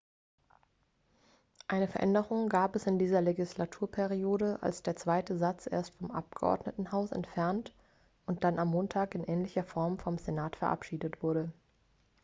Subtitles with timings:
[1.67, 7.71] eine veränderung gab es in dieser legislaturperiode als der zweite satz erst vom abgeordnetenhaus entfernt
[8.25, 11.51] und dann am montag in ähnlicher form vom senat verabschiedet wurde